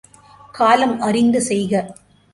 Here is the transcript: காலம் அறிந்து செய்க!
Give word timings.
காலம் 0.53 0.95
அறிந்து 1.01 1.41
செய்க! 1.41 1.73